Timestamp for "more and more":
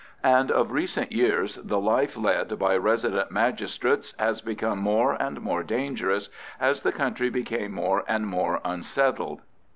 4.79-5.61, 7.71-8.61